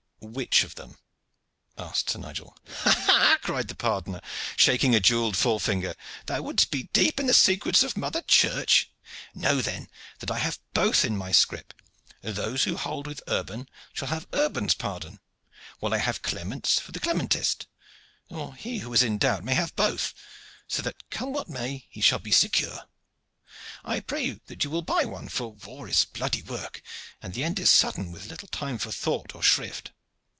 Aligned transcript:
"Which 0.23 0.63
of 0.63 0.75
them?" 0.75 0.99
asked 1.79 2.11
Sir 2.11 2.19
Nigel. 2.19 2.55
"Ha, 2.81 2.91
ha!" 3.07 3.37
cried 3.41 3.67
the 3.69 3.75
pardoner, 3.75 4.21
shaking 4.55 4.93
a 4.93 4.99
jewelled 4.99 5.35
forefinger. 5.35 5.95
"Thou 6.27 6.43
wouldst 6.43 6.69
be 6.69 6.83
deep 6.93 7.19
in 7.19 7.25
the 7.25 7.33
secrets 7.33 7.81
of 7.81 7.97
mother 7.97 8.21
Church? 8.21 8.91
Know 9.33 9.61
then 9.61 9.89
that 10.19 10.29
I 10.29 10.37
have 10.37 10.59
both 10.75 11.03
in 11.03 11.17
my 11.17 11.31
scrip. 11.31 11.73
Those 12.21 12.65
who 12.65 12.77
hold 12.77 13.07
with 13.07 13.23
Urban 13.27 13.67
shall 13.93 14.09
have 14.09 14.27
Urban's 14.31 14.75
pardon, 14.75 15.19
while 15.79 15.91
I 15.91 15.97
have 15.97 16.21
Clement's 16.21 16.77
for 16.79 16.91
the 16.91 16.99
Clementist 16.99 17.65
or 18.29 18.53
he 18.53 18.77
who 18.77 18.93
is 18.93 19.01
in 19.01 19.17
doubt 19.17 19.43
may 19.43 19.55
have 19.55 19.75
both, 19.75 20.13
so 20.67 20.83
that 20.83 21.09
come 21.09 21.33
what 21.33 21.49
may 21.49 21.87
he 21.89 21.99
shall 21.99 22.19
be 22.19 22.31
secure. 22.31 22.87
I 23.83 24.01
pray 24.01 24.23
you 24.23 24.39
that 24.45 24.63
you 24.63 24.69
will 24.69 24.83
buy 24.83 25.03
one, 25.03 25.29
for 25.29 25.53
war 25.53 25.87
is 25.87 26.05
bloody 26.05 26.43
work, 26.43 26.83
and 27.23 27.33
the 27.33 27.43
end 27.43 27.57
is 27.59 27.71
sudden 27.71 28.11
with 28.11 28.27
little 28.27 28.47
time 28.49 28.77
for 28.77 28.91
thought 28.91 29.33
or 29.33 29.41
shrift. 29.41 29.91